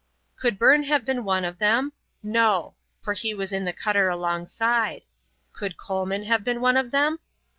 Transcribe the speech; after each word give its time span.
'Could 0.35 0.57
Byrne 0.57 0.81
have 0.85 1.05
been 1.05 1.23
one 1.23 1.45
of 1.45 1.59
them? 1.59 1.93
No, 2.23 2.73
for 3.03 3.13
he 3.13 3.35
was 3.35 3.53
in 3.53 3.65
the 3.65 3.71
cutter 3.71 4.09
alongside. 4.09 5.03
Could 5.53 5.77
Coleman 5.77 6.23
have 6.23 6.43
been 6.43 6.59
one 6.59 6.75
of 6.75 6.89
them? 6.89 7.19